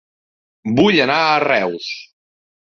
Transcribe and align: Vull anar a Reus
Vull 0.79 0.97
anar 1.03 1.19
a 1.27 1.37
Reus 1.45 1.93